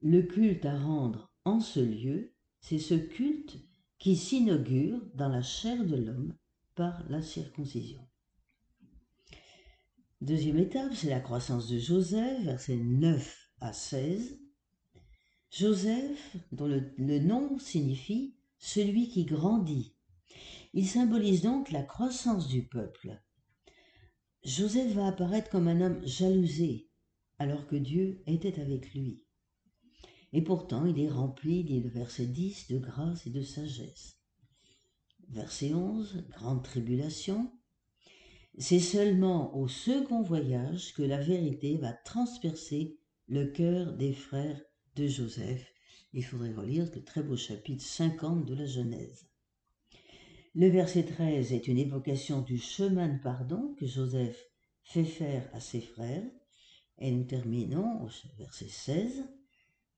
Le 0.00 0.22
culte 0.22 0.64
à 0.64 0.78
rendre 0.78 1.32
en 1.44 1.60
ce 1.60 1.80
lieu, 1.80 2.34
c'est 2.60 2.78
ce 2.78 2.94
culte 2.94 3.58
qui 3.98 4.16
s'inaugure 4.16 5.00
dans 5.14 5.28
la 5.28 5.42
chair 5.42 5.84
de 5.84 5.96
l'homme 5.96 6.36
par 6.74 7.08
la 7.08 7.22
circoncision. 7.22 8.00
Deuxième 10.20 10.58
étape, 10.58 10.94
c'est 10.94 11.10
la 11.10 11.20
croissance 11.20 11.68
de 11.68 11.78
Joseph, 11.78 12.42
versets 12.42 12.76
9 12.76 13.52
à 13.60 13.72
16. 13.72 14.40
Joseph, 15.50 16.36
dont 16.52 16.66
le, 16.66 17.18
nom 17.20 17.58
signifie 17.58 18.36
celui 18.58 19.08
qui 19.08 19.24
grandit. 19.24 19.94
Il 20.74 20.86
symbolise 20.86 21.42
donc 21.42 21.70
la 21.70 21.82
croissance 21.82 22.48
du 22.48 22.66
peuple. 22.66 23.18
Joseph 24.44 24.92
va 24.92 25.06
apparaître 25.06 25.50
comme 25.50 25.68
un 25.68 25.80
homme 25.80 26.06
jalousé, 26.06 26.90
alors 27.38 27.66
que 27.66 27.76
Dieu 27.76 28.22
était 28.26 28.60
avec 28.60 28.92
lui. 28.92 29.22
Et 30.34 30.42
pourtant, 30.42 30.84
il 30.84 31.00
est 31.00 31.08
rempli, 31.08 31.64
dit 31.64 31.80
le 31.80 31.88
verset 31.88 32.26
10, 32.26 32.68
de 32.68 32.78
grâce 32.78 33.26
et 33.26 33.30
de 33.30 33.42
sagesse. 33.42 34.18
Verset 35.30 35.72
11, 35.72 36.26
grande 36.28 36.62
tribulation. 36.62 37.50
C'est 38.58 38.80
seulement 38.80 39.56
au 39.56 39.66
second 39.66 40.22
voyage 40.22 40.92
que 40.92 41.02
la 41.02 41.20
vérité 41.20 41.78
va 41.78 41.92
transpercer 41.92 42.98
le 43.28 43.46
cœur 43.46 43.94
des 43.94 44.12
frères 44.12 44.60
de 44.98 45.06
Joseph. 45.06 45.72
Il 46.12 46.24
faudrait 46.24 46.52
relire 46.52 46.90
le 46.92 47.04
très 47.04 47.22
beau 47.22 47.36
chapitre 47.36 47.84
50 47.84 48.44
de 48.44 48.54
la 48.54 48.66
Genèse. 48.66 49.28
Le 50.54 50.68
verset 50.68 51.04
13 51.04 51.52
est 51.52 51.68
une 51.68 51.78
évocation 51.78 52.42
du 52.42 52.58
chemin 52.58 53.08
de 53.08 53.22
pardon 53.22 53.74
que 53.78 53.86
Joseph 53.86 54.44
fait 54.82 55.04
faire 55.04 55.48
à 55.52 55.60
ses 55.60 55.80
frères. 55.80 56.28
Et 56.98 57.12
nous 57.12 57.24
terminons 57.24 58.02
au 58.02 58.08
verset 58.38 58.68
16 58.68 59.24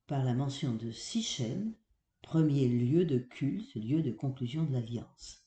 par 0.06 0.22
la 0.22 0.34
mention 0.34 0.74
de 0.74 0.90
Sichem, 0.90 1.74
premier 2.20 2.68
lieu 2.68 3.06
de 3.06 3.18
culte, 3.18 3.74
lieu 3.74 4.02
de 4.02 4.10
conclusion 4.10 4.64
de 4.64 4.72
l'alliance. 4.74 5.46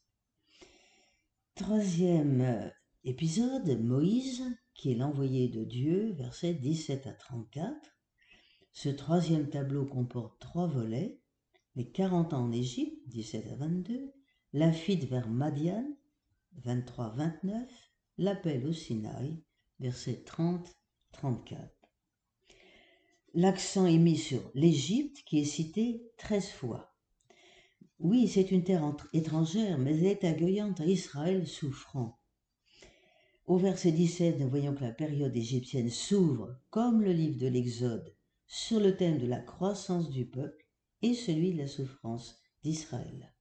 Troisième 1.53 2.71
épisode, 3.03 3.79
Moïse, 3.83 4.43
qui 4.73 4.91
est 4.91 4.95
l'envoyé 4.95 5.47
de 5.47 5.63
Dieu, 5.63 6.13
versets 6.13 6.55
17 6.55 7.05
à 7.05 7.13
34. 7.13 7.92
Ce 8.75 8.89
troisième 8.89 9.49
tableau 9.49 9.85
comporte 9.85 10.39
trois 10.39 10.65
volets, 10.65 11.19
les 11.75 11.91
40 11.91 12.33
ans 12.33 12.45
en 12.45 12.51
Égypte, 12.51 13.07
17 13.07 13.51
à 13.51 13.55
22, 13.55 14.11
la 14.53 14.73
fuite 14.73 15.05
vers 15.05 15.29
Madian, 15.29 15.85
23-29, 16.65 17.67
l'appel 18.17 18.65
au 18.65 18.73
Sinaï, 18.73 19.43
versets 19.79 20.23
30-34. 20.25 21.69
L'accent 23.35 23.85
est 23.85 23.99
mis 23.99 24.17
sur 24.17 24.41
l'Égypte 24.55 25.23
qui 25.25 25.39
est 25.39 25.45
citée 25.45 26.11
13 26.17 26.49
fois. 26.49 26.95
Oui, 27.99 28.27
c'est 28.27 28.49
une 28.49 28.63
terre 28.63 28.95
étrangère, 29.13 29.77
mais 29.77 29.91
elle 29.91 30.07
est 30.07 30.23
accueillante 30.23 30.81
à 30.81 30.85
Israël 30.85 31.47
souffrant. 31.47 32.19
Au 33.45 33.57
verset 33.57 33.91
17, 33.91 34.39
nous 34.39 34.49
voyons 34.49 34.73
que 34.73 34.83
la 34.83 34.91
période 34.91 35.35
égyptienne 35.37 35.91
s'ouvre, 35.91 36.59
comme 36.71 37.03
le 37.03 37.11
livre 37.11 37.37
de 37.37 37.47
l'Exode, 37.47 38.15
sur 38.47 38.79
le 38.79 38.95
thème 38.95 39.17
de 39.17 39.27
la 39.27 39.39
croissance 39.39 40.09
du 40.09 40.25
peuple 40.25 40.65
et 41.01 41.13
celui 41.13 41.53
de 41.53 41.59
la 41.59 41.67
souffrance 41.67 42.41
d'Israël. 42.63 43.33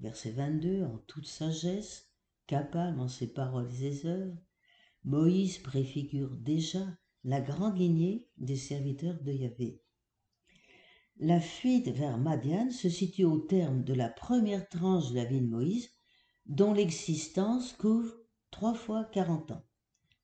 Verset 0.00 0.30
22, 0.30 0.84
en 0.84 0.98
toute 1.06 1.26
sagesse, 1.26 2.12
capable 2.46 3.00
en 3.00 3.08
ses 3.08 3.32
paroles 3.32 3.68
et 3.68 3.92
ses 3.92 4.06
œuvres, 4.06 4.36
Moïse 5.04 5.58
préfigure 5.58 6.36
déjà 6.36 6.86
la 7.24 7.40
grande 7.40 7.78
lignée 7.78 8.28
des 8.36 8.56
serviteurs 8.56 9.20
de 9.22 9.32
Yahvé. 9.32 9.82
La 11.18 11.40
fuite 11.40 11.88
vers 11.88 12.16
Madian 12.16 12.70
se 12.70 12.88
situe 12.88 13.24
au 13.24 13.38
terme 13.38 13.82
de 13.82 13.92
la 13.92 14.08
première 14.08 14.68
tranche 14.68 15.10
de 15.10 15.16
la 15.16 15.24
vie 15.24 15.40
de 15.40 15.48
Moïse, 15.48 15.90
dont 16.46 16.72
l'existence 16.72 17.72
couvre 17.72 18.14
trois 18.52 18.74
fois 18.74 19.04
quarante 19.04 19.50
ans. 19.50 19.64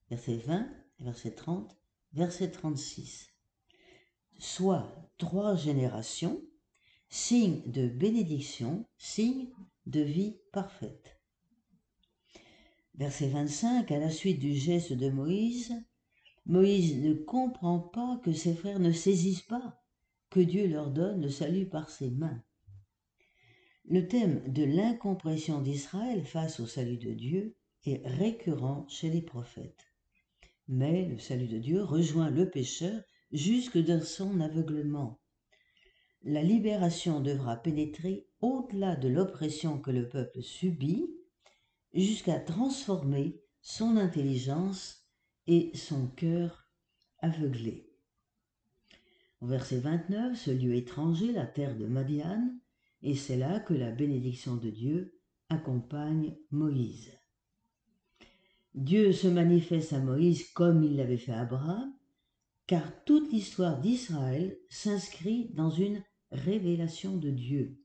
Verset 0.08 0.36
20, 0.36 0.70
verset 1.00 1.34
30, 1.34 1.76
verset 2.12 2.52
36. 2.52 3.33
Soit 4.46 4.86
trois 5.16 5.56
générations, 5.56 6.38
signe 7.08 7.62
de 7.64 7.88
bénédiction, 7.88 8.86
signe 8.98 9.48
de 9.86 10.00
vie 10.00 10.36
parfaite. 10.52 11.18
Verset 12.94 13.28
25, 13.28 13.90
à 13.90 13.98
la 13.98 14.10
suite 14.10 14.38
du 14.40 14.54
geste 14.54 14.92
de 14.92 15.08
Moïse, 15.08 15.72
Moïse 16.44 16.98
ne 16.98 17.14
comprend 17.14 17.80
pas 17.80 18.20
que 18.22 18.34
ses 18.34 18.54
frères 18.54 18.80
ne 18.80 18.92
saisissent 18.92 19.40
pas 19.40 19.82
que 20.28 20.40
Dieu 20.40 20.68
leur 20.68 20.90
donne 20.90 21.22
le 21.22 21.30
salut 21.30 21.66
par 21.66 21.88
ses 21.88 22.10
mains. 22.10 22.44
Le 23.86 24.06
thème 24.06 24.52
de 24.52 24.64
l'incompréhension 24.64 25.62
d'Israël 25.62 26.22
face 26.26 26.60
au 26.60 26.66
salut 26.66 26.98
de 26.98 27.12
Dieu 27.12 27.56
est 27.86 28.06
récurrent 28.06 28.86
chez 28.88 29.08
les 29.08 29.22
prophètes. 29.22 29.86
Mais 30.68 31.06
le 31.06 31.18
salut 31.18 31.48
de 31.48 31.58
Dieu 31.58 31.82
rejoint 31.82 32.28
le 32.28 32.50
pécheur 32.50 33.02
jusque 33.34 33.78
dans 33.78 34.00
son 34.00 34.40
aveuglement. 34.40 35.20
La 36.22 36.42
libération 36.42 37.20
devra 37.20 37.56
pénétrer 37.56 38.28
au-delà 38.40 38.96
de 38.96 39.08
l'oppression 39.08 39.78
que 39.78 39.90
le 39.90 40.08
peuple 40.08 40.40
subit, 40.40 41.10
jusqu'à 41.92 42.38
transformer 42.38 43.42
son 43.60 43.96
intelligence 43.96 45.06
et 45.46 45.70
son 45.74 46.06
cœur 46.08 46.68
aveuglé. 47.18 47.90
Verset 49.42 49.80
29, 49.80 50.38
ce 50.38 50.50
lieu 50.50 50.74
étranger, 50.74 51.32
la 51.32 51.46
terre 51.46 51.76
de 51.76 51.86
Madian, 51.86 52.56
et 53.02 53.14
c'est 53.14 53.36
là 53.36 53.60
que 53.60 53.74
la 53.74 53.90
bénédiction 53.90 54.56
de 54.56 54.70
Dieu 54.70 55.20
accompagne 55.50 56.36
Moïse. 56.50 57.12
Dieu 58.74 59.12
se 59.12 59.28
manifeste 59.28 59.92
à 59.92 60.00
Moïse 60.00 60.50
comme 60.52 60.82
il 60.82 60.96
l'avait 60.96 61.18
fait 61.18 61.32
à 61.32 61.42
Abraham, 61.42 61.92
car 62.66 63.04
toute 63.04 63.30
l'histoire 63.32 63.80
d'Israël 63.80 64.58
s'inscrit 64.68 65.50
dans 65.54 65.70
une 65.70 66.02
révélation 66.30 67.16
de 67.16 67.30
Dieu. 67.30 67.78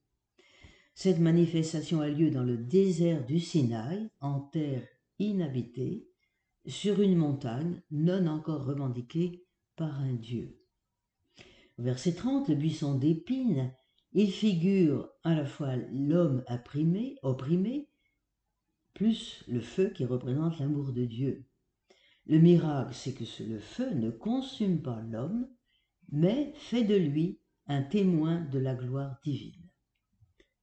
Cette 0.95 1.19
manifestation 1.19 2.01
a 2.01 2.09
lieu 2.09 2.29
dans 2.29 2.43
le 2.43 2.57
désert 2.57 3.25
du 3.25 3.39
Sinaï, 3.39 4.09
en 4.19 4.41
terre 4.41 4.85
inhabitée, 5.17 6.07
sur 6.65 7.01
une 7.01 7.15
montagne 7.15 7.81
non 7.91 8.27
encore 8.27 8.65
revendiquée 8.65 9.45
par 9.75 9.99
un 9.99 10.13
Dieu. 10.13 10.59
verset 11.77 12.13
30, 12.13 12.49
le 12.49 12.55
buisson 12.55 12.95
d'épines, 12.95 13.73
il 14.11 14.31
figure 14.31 15.09
à 15.23 15.35
la 15.35 15.45
fois 15.45 15.75
l'homme 15.91 16.43
opprimé, 16.49 17.15
opprimé 17.21 17.89
plus 18.93 19.43
le 19.47 19.61
feu 19.61 19.89
qui 19.89 20.03
représente 20.03 20.59
l'amour 20.59 20.91
de 20.91 21.05
Dieu. 21.05 21.48
Le 22.29 22.39
miracle, 22.39 22.93
c'est 22.93 23.13
que 23.13 23.25
le 23.43 23.59
feu 23.59 23.93
ne 23.93 24.09
consume 24.09 24.81
pas 24.81 25.01
l'homme, 25.01 25.49
mais 26.11 26.53
fait 26.55 26.85
de 26.85 26.95
lui 26.95 27.41
un 27.67 27.83
témoin 27.83 28.45
de 28.45 28.59
la 28.59 28.75
gloire 28.75 29.19
divine. 29.21 29.69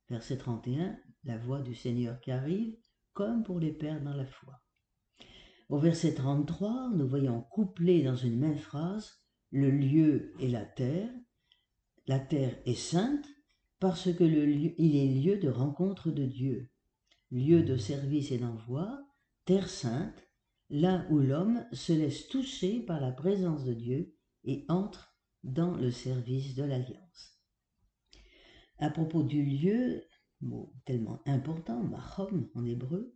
Verset 0.08 0.38
31, 0.38 0.96
la 1.24 1.36
voix 1.36 1.60
du 1.60 1.74
Seigneur 1.74 2.18
qui 2.20 2.30
arrive, 2.30 2.78
comme 3.12 3.42
pour 3.42 3.60
les 3.60 3.72
pères 3.72 4.02
dans 4.02 4.14
la 4.14 4.24
foi. 4.24 4.62
Au 5.68 5.78
verset 5.78 6.14
33, 6.14 6.92
nous 6.94 7.06
voyons 7.06 7.42
couplé 7.42 8.02
dans 8.02 8.16
une 8.16 8.38
même 8.38 8.58
phrase 8.58 9.20
le 9.50 9.70
lieu 9.70 10.32
et 10.38 10.48
la 10.48 10.64
terre. 10.64 11.12
La 12.06 12.20
terre 12.20 12.56
est 12.64 12.74
sainte 12.74 13.26
parce 13.80 14.10
que 14.14 14.24
il 14.24 14.96
est 14.96 15.20
lieu 15.20 15.38
de 15.38 15.50
rencontre 15.50 16.10
de 16.10 16.24
Dieu 16.24 16.70
lieu 17.30 17.62
de 17.62 17.76
service 17.76 18.30
et 18.30 18.38
d'envoi, 18.38 19.00
terre 19.44 19.68
sainte, 19.68 20.25
là 20.70 21.06
où 21.10 21.18
l'homme 21.18 21.64
se 21.72 21.92
laisse 21.92 22.28
toucher 22.28 22.80
par 22.80 23.00
la 23.00 23.12
présence 23.12 23.64
de 23.64 23.72
Dieu 23.72 24.14
et 24.44 24.64
entre 24.68 25.16
dans 25.44 25.76
le 25.76 25.90
service 25.90 26.54
de 26.54 26.64
l'alliance. 26.64 27.38
À 28.78 28.90
propos 28.90 29.22
du 29.22 29.42
lieu, 29.44 30.02
mot 30.40 30.72
tellement 30.84 31.22
important, 31.26 31.82
mahom 31.82 32.48
en 32.54 32.64
hébreu, 32.64 33.14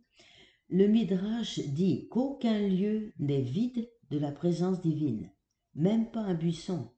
le 0.69 0.87
Midrash 0.87 1.59
dit 1.59 2.07
qu'aucun 2.09 2.67
lieu 2.67 3.13
n'est 3.19 3.41
vide 3.41 3.89
de 4.09 4.17
la 4.17 4.31
présence 4.31 4.81
divine, 4.81 5.29
même 5.75 6.09
pas 6.09 6.21
un 6.21 6.33
buisson, 6.33 6.89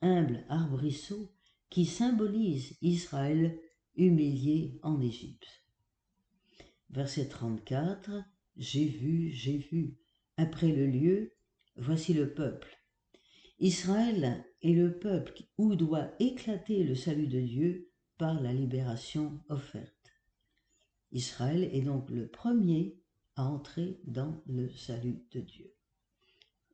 humble 0.00 0.44
arbrisseau 0.48 1.32
qui 1.68 1.84
symbolise 1.84 2.76
Israël 2.80 3.60
humilié 3.96 4.78
en 4.82 5.00
Égypte. 5.00 5.46
Verset 6.88 7.28
34. 7.28 8.10
J'ai 8.60 8.84
vu, 8.84 9.30
j'ai 9.30 9.56
vu. 9.56 9.96
Après 10.36 10.70
le 10.70 10.86
lieu, 10.86 11.32
voici 11.76 12.12
le 12.12 12.34
peuple. 12.34 12.68
Israël 13.58 14.44
est 14.60 14.74
le 14.74 14.98
peuple 14.98 15.44
où 15.56 15.74
doit 15.76 16.10
éclater 16.18 16.84
le 16.84 16.94
salut 16.94 17.26
de 17.26 17.40
Dieu 17.40 17.90
par 18.18 18.38
la 18.38 18.52
libération 18.52 19.40
offerte. 19.48 20.12
Israël 21.10 21.70
est 21.72 21.80
donc 21.80 22.10
le 22.10 22.28
premier 22.28 23.00
à 23.34 23.46
entrer 23.46 23.98
dans 24.04 24.42
le 24.44 24.70
salut 24.74 25.24
de 25.32 25.40
Dieu. 25.40 25.72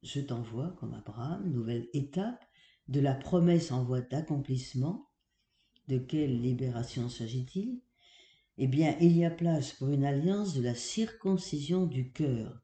Je 0.02 0.20
t'envoie, 0.20 0.74
comme 0.80 0.92
Abraham, 0.92 1.48
nouvelle 1.52 1.88
étape 1.92 2.44
de 2.88 2.98
la 2.98 3.14
promesse 3.14 3.70
en 3.70 3.84
voie 3.84 4.00
d'accomplissement. 4.00 5.08
De 5.86 5.98
quelle 5.98 6.42
libération 6.42 7.08
s'agit-il? 7.08 7.80
Eh 8.58 8.66
bien, 8.66 8.96
il 9.00 9.16
y 9.16 9.24
a 9.24 9.30
place 9.30 9.72
pour 9.72 9.88
une 9.88 10.04
alliance 10.04 10.54
de 10.54 10.62
la 10.62 10.74
circoncision 10.74 11.86
du 11.86 12.12
cœur, 12.12 12.62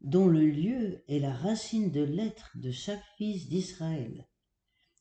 dont 0.00 0.28
le 0.28 0.46
lieu 0.46 1.02
est 1.08 1.18
la 1.18 1.34
racine 1.34 1.90
de 1.90 2.02
l'être 2.02 2.56
de 2.56 2.70
chaque 2.70 3.04
fils 3.16 3.48
d'Israël. 3.48 4.28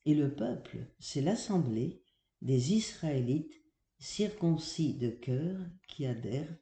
Et 0.06 0.16
le 0.16 0.34
peuple, 0.34 0.88
c'est 1.00 1.22
l'assemblée 1.22 2.02
des 2.42 2.74
Israélites 2.74 3.54
circoncis 4.00 4.96
de 4.96 5.10
cœur 5.10 5.58
qui 5.88 6.06
adhèrent 6.06 6.58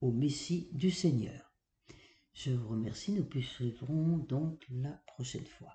au 0.00 0.12
Messie 0.12 0.68
du 0.72 0.90
Seigneur. 0.90 1.52
Je 2.34 2.52
vous 2.52 2.68
remercie, 2.68 3.12
nous 3.12 3.24
poursuivrons 3.24 4.18
donc 4.18 4.64
la 4.70 5.02
prochaine 5.06 5.46
fois. 5.46 5.74